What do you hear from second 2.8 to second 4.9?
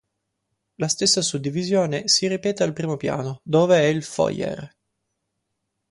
piano, dove è il "foyer".